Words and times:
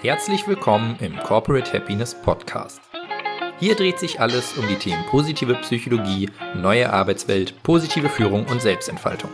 Herzlich 0.00 0.46
willkommen 0.46 0.94
im 1.00 1.16
Corporate 1.16 1.72
Happiness 1.72 2.14
Podcast. 2.14 2.80
Hier 3.58 3.74
dreht 3.74 3.98
sich 3.98 4.20
alles 4.20 4.56
um 4.56 4.68
die 4.68 4.76
Themen 4.76 5.04
positive 5.06 5.56
Psychologie, 5.56 6.30
neue 6.54 6.92
Arbeitswelt, 6.92 7.60
positive 7.64 8.08
Führung 8.08 8.46
und 8.46 8.62
Selbstentfaltung. 8.62 9.30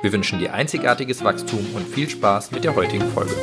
Wir 0.00 0.12
wünschen 0.12 0.38
dir 0.38 0.54
einzigartiges 0.54 1.24
Wachstum 1.24 1.66
und 1.74 1.84
viel 1.84 2.08
Spaß 2.08 2.52
mit 2.52 2.62
der 2.62 2.76
heutigen 2.76 3.08
Folge. 3.08 3.34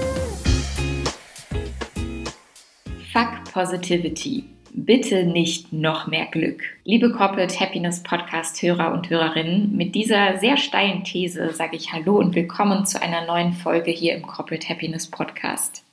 Fuck 3.11 3.51
Positivity. 3.51 4.45
Bitte 4.71 5.25
nicht 5.25 5.73
noch 5.73 6.07
mehr 6.07 6.27
Glück. 6.27 6.63
Liebe 6.85 7.11
Corporate 7.11 7.59
Happiness 7.59 8.01
Podcast 8.01 8.61
Hörer 8.61 8.93
und 8.93 9.09
Hörerinnen, 9.09 9.75
mit 9.75 9.93
dieser 9.93 10.37
sehr 10.37 10.55
steilen 10.55 11.03
These 11.03 11.51
sage 11.51 11.75
ich 11.75 11.91
Hallo 11.91 12.17
und 12.17 12.33
willkommen 12.33 12.85
zu 12.85 13.01
einer 13.01 13.25
neuen 13.25 13.51
Folge 13.51 13.91
hier 13.91 14.15
im 14.15 14.21
Corporate 14.21 14.69
Happiness 14.69 15.11
Podcast. 15.11 15.83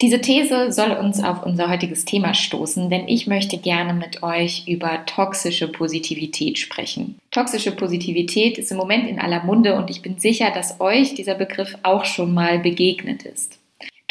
Diese 0.00 0.18
These 0.18 0.72
soll 0.72 0.92
uns 0.92 1.22
auf 1.22 1.44
unser 1.44 1.68
heutiges 1.68 2.06
Thema 2.06 2.32
stoßen, 2.32 2.88
denn 2.88 3.06
ich 3.06 3.26
möchte 3.26 3.58
gerne 3.58 3.92
mit 3.92 4.22
euch 4.22 4.66
über 4.66 5.04
toxische 5.04 5.68
Positivität 5.68 6.58
sprechen. 6.58 7.18
Toxische 7.30 7.72
Positivität 7.72 8.56
ist 8.56 8.70
im 8.70 8.78
Moment 8.78 9.06
in 9.06 9.18
aller 9.18 9.44
Munde 9.44 9.76
und 9.76 9.90
ich 9.90 10.00
bin 10.00 10.18
sicher, 10.18 10.52
dass 10.52 10.80
euch 10.80 11.14
dieser 11.14 11.34
Begriff 11.34 11.76
auch 11.82 12.06
schon 12.06 12.32
mal 12.32 12.60
begegnet 12.60 13.24
ist. 13.24 13.58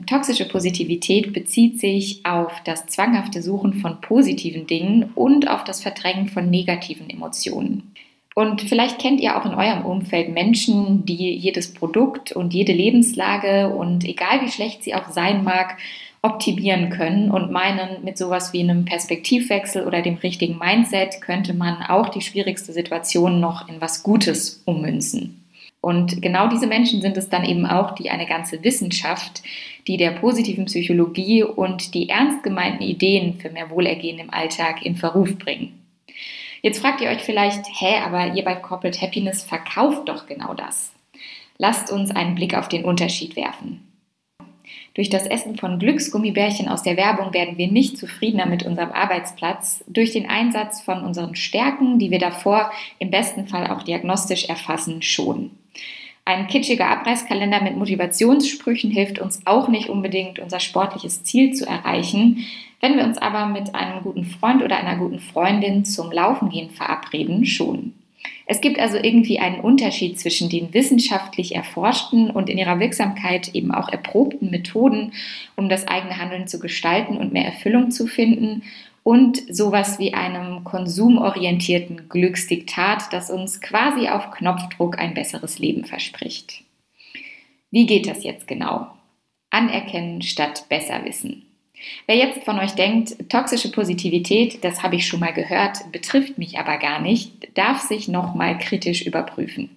Toxische 0.05 0.47
Positivität 0.47 1.33
bezieht 1.33 1.79
sich 1.79 2.23
auf 2.23 2.51
das 2.65 2.85
zwanghafte 2.85 3.41
Suchen 3.41 3.73
von 3.73 3.99
positiven 3.99 4.67
Dingen 4.67 5.11
und 5.15 5.47
auf 5.49 5.63
das 5.63 5.81
Verdrängen 5.81 6.29
von 6.29 6.51
negativen 6.51 7.09
Emotionen. 7.09 7.95
Und 8.35 8.61
vielleicht 8.61 8.99
kennt 8.99 9.19
ihr 9.19 9.37
auch 9.37 9.45
in 9.45 9.53
eurem 9.53 9.85
Umfeld 9.85 10.29
Menschen, 10.29 11.05
die 11.05 11.35
jedes 11.35 11.73
Produkt 11.73 12.31
und 12.31 12.53
jede 12.53 12.71
Lebenslage 12.71 13.69
und 13.69 14.05
egal 14.05 14.41
wie 14.41 14.51
schlecht 14.51 14.83
sie 14.83 14.93
auch 14.93 15.09
sein 15.09 15.43
mag, 15.43 15.77
optimieren 16.21 16.89
können 16.89 17.31
und 17.31 17.51
meinen, 17.51 18.03
mit 18.03 18.17
sowas 18.17 18.51
wie 18.51 18.61
einem 18.61 18.85
Perspektivwechsel 18.85 19.85
oder 19.85 20.01
dem 20.01 20.15
richtigen 20.15 20.57
Mindset 20.57 21.21
könnte 21.21 21.53
man 21.53 21.81
auch 21.81 22.09
die 22.09 22.21
schwierigste 22.21 22.73
Situation 22.73 23.39
noch 23.39 23.69
in 23.69 23.79
was 23.79 24.03
Gutes 24.03 24.61
ummünzen. 24.65 25.43
Und 25.81 26.21
genau 26.21 26.49
diese 26.49 26.67
Menschen 26.67 27.01
sind 27.01 27.15
es 27.15 27.29
dann 27.29 27.45
eben 27.45 27.65
auch, 27.65 27.95
die 27.95 28.09
eine 28.09 28.25
ganze 28.25 28.61
Wissenschaft, 28.65 29.41
die 29.87 29.95
der 29.95 30.11
positiven 30.11 30.65
Psychologie 30.65 31.43
und 31.43 31.93
die 31.93 32.09
ernst 32.09 32.43
gemeinten 32.43 32.83
Ideen 32.83 33.35
für 33.39 33.49
mehr 33.49 33.69
Wohlergehen 33.69 34.19
im 34.19 34.29
Alltag 34.29 34.85
in 34.85 34.97
Verruf 34.97 35.37
bringen. 35.37 35.78
Jetzt 36.61 36.81
fragt 36.81 37.01
ihr 37.01 37.09
euch 37.09 37.21
vielleicht, 37.21 37.65
hä, 37.79 37.99
aber 38.05 38.33
ihr 38.33 38.43
bei 38.43 38.55
Corporate 38.55 38.99
Happiness 39.01 39.43
verkauft 39.43 40.09
doch 40.09 40.27
genau 40.27 40.53
das. 40.53 40.93
Lasst 41.57 41.91
uns 41.91 42.11
einen 42.11 42.35
Blick 42.35 42.55
auf 42.55 42.69
den 42.69 42.85
Unterschied 42.85 43.35
werfen. 43.35 43.85
Durch 44.93 45.09
das 45.09 45.25
Essen 45.25 45.55
von 45.55 45.79
Glücksgummibärchen 45.79 46.67
aus 46.67 46.83
der 46.83 46.97
Werbung 46.97 47.33
werden 47.33 47.57
wir 47.57 47.71
nicht 47.71 47.97
zufriedener 47.97 48.45
mit 48.45 48.63
unserem 48.63 48.91
Arbeitsplatz. 48.91 49.83
Durch 49.87 50.11
den 50.11 50.29
Einsatz 50.29 50.81
von 50.81 51.03
unseren 51.03 51.35
Stärken, 51.35 51.99
die 51.99 52.11
wir 52.11 52.19
davor 52.19 52.71
im 52.97 53.11
besten 53.11 53.47
Fall 53.47 53.67
auch 53.67 53.83
diagnostisch 53.83 54.49
erfassen, 54.49 55.01
schon. 55.01 55.51
Ein 56.25 56.47
kitschiger 56.47 56.89
Abreißkalender 56.89 57.61
mit 57.61 57.77
Motivationssprüchen 57.77 58.91
hilft 58.91 59.19
uns 59.19 59.41
auch 59.45 59.67
nicht 59.67 59.89
unbedingt, 59.89 60.39
unser 60.39 60.59
sportliches 60.59 61.23
Ziel 61.23 61.53
zu 61.53 61.65
erreichen. 61.65 62.45
Wenn 62.81 62.97
wir 62.97 63.03
uns 63.03 63.17
aber 63.17 63.45
mit 63.45 63.75
einem 63.75 64.03
guten 64.03 64.25
Freund 64.25 64.63
oder 64.63 64.77
einer 64.77 64.97
guten 64.97 65.19
Freundin 65.19 65.85
zum 65.85 66.11
Laufen 66.11 66.49
gehen 66.49 66.69
verabreden, 66.69 67.45
schon. 67.45 67.93
Es 68.45 68.61
gibt 68.61 68.79
also 68.79 68.97
irgendwie 68.97 69.39
einen 69.39 69.59
Unterschied 69.59 70.19
zwischen 70.19 70.49
den 70.49 70.73
wissenschaftlich 70.73 71.55
erforschten 71.55 72.31
und 72.31 72.49
in 72.49 72.57
ihrer 72.57 72.79
Wirksamkeit 72.79 73.53
eben 73.53 73.71
auch 73.71 73.89
erprobten 73.89 74.49
Methoden, 74.49 75.13
um 75.55 75.69
das 75.69 75.87
eigene 75.87 76.17
Handeln 76.17 76.47
zu 76.47 76.59
gestalten 76.59 77.17
und 77.17 77.31
mehr 77.31 77.45
Erfüllung 77.45 77.91
zu 77.91 78.07
finden 78.07 78.63
und 79.03 79.41
sowas 79.53 79.99
wie 79.99 80.13
einem 80.13 80.63
konsumorientierten 80.63 82.09
Glücksdiktat, 82.09 83.13
das 83.13 83.29
uns 83.29 83.61
quasi 83.61 84.07
auf 84.09 84.31
Knopfdruck 84.31 84.99
ein 84.99 85.13
besseres 85.13 85.59
Leben 85.59 85.85
verspricht. 85.85 86.63
Wie 87.71 87.85
geht 87.85 88.07
das 88.07 88.23
jetzt 88.23 88.47
genau? 88.47 88.87
Anerkennen 89.51 90.21
statt 90.21 90.65
besser 90.69 91.05
wissen. 91.05 91.48
Wer 92.07 92.17
jetzt 92.17 92.43
von 92.43 92.59
euch 92.59 92.71
denkt, 92.71 93.29
toxische 93.29 93.71
Positivität, 93.71 94.63
das 94.63 94.83
habe 94.83 94.95
ich 94.95 95.07
schon 95.07 95.19
mal 95.19 95.33
gehört, 95.33 95.91
betrifft 95.91 96.37
mich 96.37 96.59
aber 96.59 96.77
gar 96.77 96.99
nicht, 96.99 97.57
darf 97.57 97.79
sich 97.81 98.07
nochmal 98.07 98.57
kritisch 98.57 99.05
überprüfen. 99.05 99.69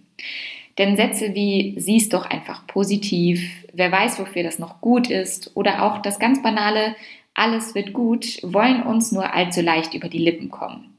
Denn 0.78 0.96
Sätze 0.96 1.34
wie 1.34 1.74
siehst 1.78 2.14
doch 2.14 2.28
einfach 2.28 2.66
positiv, 2.66 3.42
wer 3.72 3.92
weiß, 3.92 4.18
wofür 4.18 4.42
das 4.42 4.58
noch 4.58 4.80
gut 4.80 5.10
ist 5.10 5.54
oder 5.54 5.82
auch 5.82 6.00
das 6.00 6.18
ganz 6.18 6.42
banale 6.42 6.94
alles 7.34 7.74
wird 7.74 7.92
gut 7.92 8.38
wollen 8.42 8.82
uns 8.82 9.12
nur 9.12 9.32
allzu 9.32 9.62
leicht 9.62 9.94
über 9.94 10.08
die 10.08 10.18
Lippen 10.18 10.50
kommen. 10.50 10.96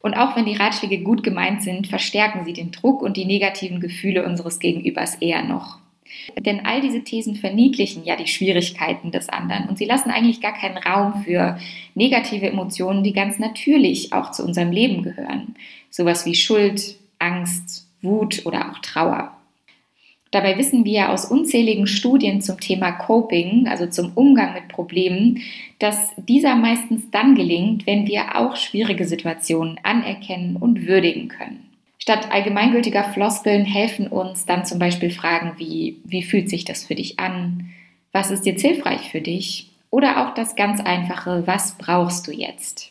Und 0.00 0.14
auch 0.14 0.36
wenn 0.36 0.44
die 0.44 0.54
Ratschläge 0.54 1.02
gut 1.02 1.24
gemeint 1.24 1.62
sind, 1.62 1.88
verstärken 1.88 2.44
sie 2.44 2.52
den 2.52 2.70
Druck 2.70 3.02
und 3.02 3.16
die 3.16 3.24
negativen 3.24 3.80
Gefühle 3.80 4.24
unseres 4.24 4.60
Gegenübers 4.60 5.16
eher 5.16 5.42
noch. 5.42 5.78
Denn 6.38 6.64
all 6.64 6.80
diese 6.80 7.02
Thesen 7.04 7.36
verniedlichen 7.36 8.04
ja 8.04 8.16
die 8.16 8.26
Schwierigkeiten 8.26 9.10
des 9.10 9.28
anderen 9.28 9.68
und 9.68 9.78
sie 9.78 9.84
lassen 9.84 10.10
eigentlich 10.10 10.40
gar 10.40 10.54
keinen 10.54 10.78
Raum 10.78 11.22
für 11.24 11.58
negative 11.94 12.46
Emotionen, 12.46 13.02
die 13.02 13.12
ganz 13.12 13.38
natürlich 13.38 14.12
auch 14.12 14.30
zu 14.32 14.44
unserem 14.44 14.70
Leben 14.70 15.02
gehören. 15.02 15.54
Sowas 15.90 16.26
wie 16.26 16.34
Schuld, 16.34 16.96
Angst, 17.18 17.86
Wut 18.02 18.46
oder 18.46 18.70
auch 18.70 18.78
Trauer. 18.78 19.32
Dabei 20.30 20.58
wissen 20.58 20.84
wir 20.84 21.10
aus 21.10 21.24
unzähligen 21.24 21.86
Studien 21.86 22.42
zum 22.42 22.60
Thema 22.60 22.92
Coping, 22.92 23.66
also 23.66 23.86
zum 23.86 24.12
Umgang 24.14 24.52
mit 24.52 24.68
Problemen, 24.68 25.40
dass 25.78 25.96
dieser 26.16 26.54
meistens 26.54 27.10
dann 27.10 27.34
gelingt, 27.34 27.86
wenn 27.86 28.06
wir 28.06 28.36
auch 28.36 28.56
schwierige 28.56 29.06
Situationen 29.06 29.80
anerkennen 29.82 30.56
und 30.56 30.86
würdigen 30.86 31.28
können. 31.28 31.67
Statt 32.08 32.32
allgemeingültiger 32.32 33.04
Floskeln 33.04 33.66
helfen 33.66 34.06
uns 34.06 34.46
dann 34.46 34.64
zum 34.64 34.78
Beispiel 34.78 35.10
Fragen 35.10 35.52
wie, 35.58 35.98
wie 36.06 36.22
fühlt 36.22 36.48
sich 36.48 36.64
das 36.64 36.86
für 36.86 36.94
dich 36.94 37.18
an? 37.18 37.68
Was 38.12 38.30
ist 38.30 38.46
jetzt 38.46 38.62
hilfreich 38.62 39.10
für 39.10 39.20
dich? 39.20 39.68
Oder 39.90 40.24
auch 40.26 40.32
das 40.32 40.56
ganz 40.56 40.80
einfache, 40.80 41.46
was 41.46 41.76
brauchst 41.76 42.26
du 42.26 42.32
jetzt? 42.32 42.90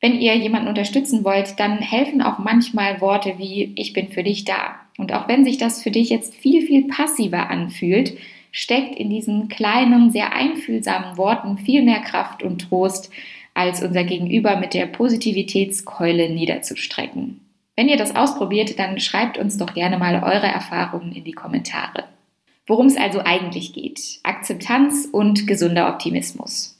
Wenn 0.00 0.20
ihr 0.20 0.34
jemanden 0.34 0.66
unterstützen 0.66 1.22
wollt, 1.22 1.60
dann 1.60 1.78
helfen 1.78 2.20
auch 2.20 2.40
manchmal 2.40 3.00
Worte 3.00 3.34
wie 3.38 3.72
ich 3.76 3.92
bin 3.92 4.08
für 4.08 4.24
dich 4.24 4.44
da. 4.44 4.74
Und 4.98 5.12
auch 5.12 5.28
wenn 5.28 5.44
sich 5.44 5.58
das 5.58 5.84
für 5.84 5.92
dich 5.92 6.10
jetzt 6.10 6.34
viel, 6.34 6.66
viel 6.66 6.88
passiver 6.88 7.48
anfühlt, 7.48 8.18
steckt 8.50 8.96
in 8.96 9.10
diesen 9.10 9.46
kleinen, 9.46 10.10
sehr 10.10 10.32
einfühlsamen 10.32 11.16
Worten 11.16 11.58
viel 11.58 11.82
mehr 11.82 12.00
Kraft 12.00 12.42
und 12.42 12.62
Trost, 12.62 13.12
als 13.54 13.80
unser 13.84 14.02
Gegenüber 14.02 14.56
mit 14.56 14.74
der 14.74 14.86
Positivitätskeule 14.86 16.30
niederzustrecken. 16.30 17.45
Wenn 17.76 17.88
ihr 17.88 17.98
das 17.98 18.16
ausprobiert, 18.16 18.78
dann 18.78 18.98
schreibt 18.98 19.36
uns 19.36 19.58
doch 19.58 19.74
gerne 19.74 19.98
mal 19.98 20.14
eure 20.22 20.46
Erfahrungen 20.46 21.12
in 21.12 21.24
die 21.24 21.32
Kommentare. 21.32 22.04
Worum 22.66 22.86
es 22.86 22.96
also 22.96 23.20
eigentlich 23.20 23.74
geht. 23.74 24.18
Akzeptanz 24.22 25.06
und 25.12 25.46
gesunder 25.46 25.88
Optimismus. 25.88 26.76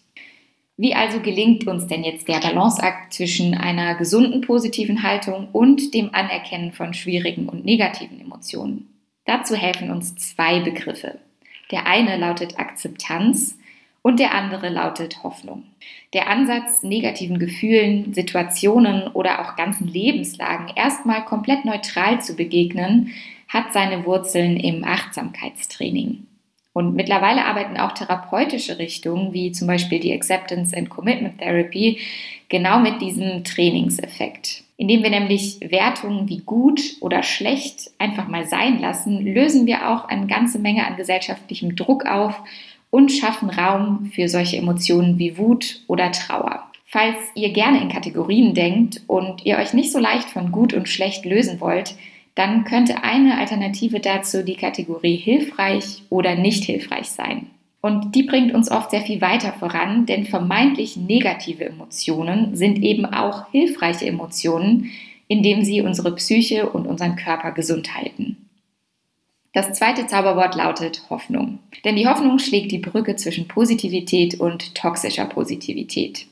Wie 0.79 0.95
also 0.95 1.21
gelingt 1.21 1.67
uns 1.67 1.87
denn 1.87 2.03
jetzt 2.03 2.29
der 2.29 2.41
Balanceakt 2.41 3.15
zwischen 3.15 3.55
einer 3.55 3.95
gesunden 3.95 4.41
positiven 4.41 5.03
Haltung 5.03 5.49
und 5.53 5.95
dem 5.95 6.15
Anerkennen 6.15 6.73
von 6.73 6.93
schwierigen 6.93 7.49
und 7.49 7.65
negativen 7.65 8.21
Emotionen? 8.21 8.89
Dazu 9.25 9.55
helfen 9.55 9.91
uns 9.91 10.17
zwei 10.17 10.61
Begriffe. 10.61 11.19
Der 11.71 11.87
eine 11.87 12.17
lautet 12.17 12.59
Akzeptanz 12.59 13.59
und 14.07 14.21
der 14.21 14.35
andere 14.35 14.69
lautet 14.69 15.25
Hoffnung. 15.25 15.65
Der 16.13 16.29
Ansatz, 16.29 16.85
negativen 16.85 17.41
Gefühlen, 17.41 18.15
Situationen 18.15 19.09
oder 19.09 19.41
auch 19.41 19.57
ganzen 19.57 19.89
Lebenslagen 19.89 20.69
erstmal 20.77 21.25
komplett 21.25 21.65
neutral 21.65 22.21
zu 22.21 22.37
begegnen, 22.37 23.11
hat 23.49 23.73
seine 23.73 24.07
Wurzeln 24.07 24.59
im 24.59 24.85
Achtsamkeitstraining. 24.85 26.25
Und 26.73 26.95
mittlerweile 26.95 27.47
arbeiten 27.47 27.79
auch 27.79 27.95
therapeutische 27.95 28.79
Richtungen, 28.79 29.33
wie 29.33 29.51
zum 29.51 29.67
Beispiel 29.67 29.99
die 29.99 30.13
Acceptance 30.13 30.77
and 30.77 30.89
Commitment 30.89 31.39
Therapy, 31.39 31.99
genau 32.49 32.79
mit 32.79 33.01
diesem 33.01 33.43
Trainingseffekt. 33.43 34.63
Indem 34.77 35.03
wir 35.03 35.11
nämlich 35.11 35.59
Wertungen 35.61 36.29
wie 36.29 36.43
gut 36.43 36.81
oder 37.01 37.25
schlecht 37.25 37.91
einfach 37.99 38.29
mal 38.29 38.47
sein 38.47 38.79
lassen, 38.79 39.21
lösen 39.21 39.67
wir 39.67 39.89
auch 39.89 40.05
eine 40.05 40.29
ganze 40.29 40.61
Menge 40.61 40.87
an 40.87 40.97
gesellschaftlichem 40.97 41.75
Druck 41.75 42.07
auf 42.07 42.41
und 42.91 43.11
schaffen 43.11 43.51
Raum 43.51 44.11
für 44.15 44.29
solche 44.29 44.57
Emotionen 44.57 45.19
wie 45.19 45.39
Wut 45.39 45.81
oder 45.87 46.13
Trauer. 46.13 46.65
Falls 46.85 47.17
ihr 47.35 47.53
gerne 47.53 47.83
in 47.83 47.89
Kategorien 47.89 48.55
denkt 48.55 49.03
und 49.07 49.45
ihr 49.45 49.59
euch 49.59 49.75
nicht 49.75 49.93
so 49.93 49.99
leicht 49.99 50.31
von 50.31 50.53
gut 50.53 50.73
und 50.73 50.89
schlecht 50.89 51.25
lösen 51.25 51.61
wollt, 51.61 51.97
dann 52.37 52.65
könnte 52.65 53.03
eine 53.03 53.39
Alternative 53.39 53.99
dazu 53.99 54.45
die 54.45 54.57
Kategorie 54.57 55.17
hilfreich 55.17 56.03
oder 56.11 56.37
nicht 56.37 56.65
hilfreich 56.65 57.09
sein. 57.09 57.51
Und 57.81 58.15
die 58.15 58.25
bringt 58.25 58.53
uns 58.53 58.71
oft 58.71 58.91
sehr 58.91 59.03
viel 59.03 59.21
weiter 59.21 59.53
voran, 59.53 60.07
denn 60.07 60.27
vermeintlich 60.27 60.97
negative 60.97 61.65
Emotionen 61.65 62.57
sind 62.57 62.83
eben 62.83 63.05
auch 63.07 63.51
hilfreiche 63.51 64.07
Emotionen, 64.07 64.91
indem 65.29 65.65
sie 65.65 65.83
unsere 65.83 66.15
Psyche 66.15 66.69
und 66.69 66.87
unseren 66.87 67.17
Körper 67.17 67.53
gesund 67.53 67.97
halten. 67.97 68.36
Das 69.57 69.73
zweite 69.73 70.07
Zauberwort 70.07 70.55
lautet 70.55 71.05
Hoffnung. 71.09 71.61
Denn 71.83 71.97
die 71.97 72.07
Hoffnung 72.07 72.39
schlägt 72.39 72.73
die 72.73 72.79
Brücke 72.79 73.17
zwischen 73.17 73.49
Positivität 73.49 74.39
und 74.39 74.75
toxischer 74.75 75.25
Positivität. 75.25 76.27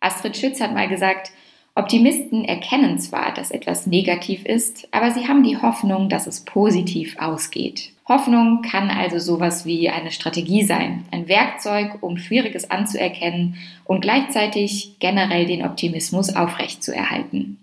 Astrid 0.00 0.36
Schütz 0.36 0.60
hat 0.60 0.74
mal 0.74 0.86
gesagt, 0.86 1.30
Optimisten 1.74 2.44
erkennen 2.44 2.98
zwar, 2.98 3.32
dass 3.32 3.50
etwas 3.50 3.86
negativ 3.86 4.44
ist, 4.44 4.88
aber 4.90 5.10
sie 5.10 5.26
haben 5.26 5.42
die 5.42 5.56
Hoffnung, 5.56 6.10
dass 6.10 6.26
es 6.26 6.44
positiv 6.44 7.16
ausgeht. 7.18 7.92
Hoffnung 8.06 8.60
kann 8.60 8.90
also 8.90 9.18
sowas 9.18 9.64
wie 9.64 9.88
eine 9.88 10.10
Strategie 10.10 10.62
sein, 10.62 11.06
ein 11.12 11.28
Werkzeug, 11.28 12.02
um 12.02 12.18
Schwieriges 12.18 12.70
anzuerkennen 12.70 13.56
und 13.86 14.02
gleichzeitig 14.02 14.96
generell 14.98 15.46
den 15.46 15.64
Optimismus 15.64 16.36
aufrechtzuerhalten. 16.36 17.56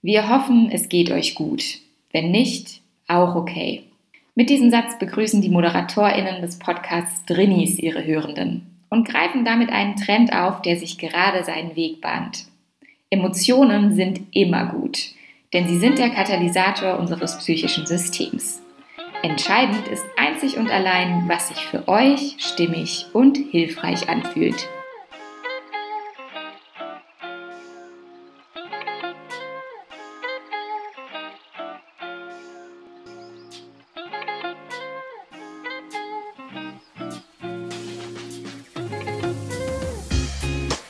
Wir 0.00 0.30
hoffen, 0.30 0.70
es 0.72 0.88
geht 0.88 1.10
euch 1.10 1.34
gut. 1.34 1.80
Wenn 2.12 2.30
nicht, 2.30 2.80
auch 3.06 3.34
okay. 3.34 3.84
Mit 4.40 4.48
diesem 4.48 4.70
Satz 4.70 4.98
begrüßen 4.98 5.42
die 5.42 5.50
ModeratorInnen 5.50 6.40
des 6.40 6.58
Podcasts 6.58 7.26
Drinnies 7.26 7.78
ihre 7.78 8.06
Hörenden 8.06 8.74
und 8.88 9.06
greifen 9.06 9.44
damit 9.44 9.68
einen 9.68 9.96
Trend 9.96 10.32
auf, 10.32 10.62
der 10.62 10.78
sich 10.78 10.96
gerade 10.96 11.44
seinen 11.44 11.76
Weg 11.76 12.00
bahnt. 12.00 12.46
Emotionen 13.10 13.94
sind 13.94 14.22
immer 14.32 14.64
gut, 14.64 15.10
denn 15.52 15.68
sie 15.68 15.76
sind 15.76 15.98
der 15.98 16.08
Katalysator 16.08 16.98
unseres 16.98 17.36
psychischen 17.36 17.84
Systems. 17.84 18.62
Entscheidend 19.22 19.86
ist 19.88 20.06
einzig 20.16 20.56
und 20.56 20.70
allein, 20.70 21.28
was 21.28 21.48
sich 21.48 21.58
für 21.58 21.86
euch 21.86 22.36
stimmig 22.38 23.08
und 23.12 23.36
hilfreich 23.36 24.08
anfühlt. 24.08 24.70